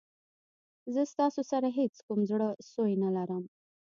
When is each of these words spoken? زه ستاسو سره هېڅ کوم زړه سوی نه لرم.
زه 0.93 1.01
ستاسو 1.13 1.41
سره 1.51 1.67
هېڅ 1.79 1.95
کوم 2.07 2.19
زړه 2.31 2.47
سوی 2.71 2.93
نه 3.03 3.09
لرم. 3.15 3.43